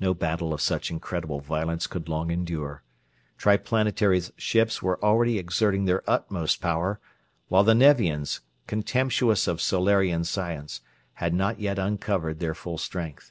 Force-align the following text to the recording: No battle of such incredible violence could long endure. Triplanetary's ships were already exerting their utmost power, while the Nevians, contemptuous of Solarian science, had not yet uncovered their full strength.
No 0.00 0.12
battle 0.12 0.52
of 0.52 0.60
such 0.60 0.90
incredible 0.90 1.38
violence 1.38 1.86
could 1.86 2.08
long 2.08 2.32
endure. 2.32 2.82
Triplanetary's 3.38 4.32
ships 4.36 4.82
were 4.82 5.00
already 5.04 5.38
exerting 5.38 5.84
their 5.84 6.02
utmost 6.10 6.60
power, 6.60 6.98
while 7.46 7.62
the 7.62 7.72
Nevians, 7.72 8.40
contemptuous 8.66 9.46
of 9.46 9.62
Solarian 9.62 10.24
science, 10.24 10.80
had 11.12 11.32
not 11.32 11.60
yet 11.60 11.78
uncovered 11.78 12.40
their 12.40 12.56
full 12.56 12.76
strength. 12.76 13.30